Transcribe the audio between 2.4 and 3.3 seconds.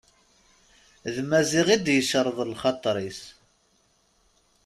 lxaṭer-is.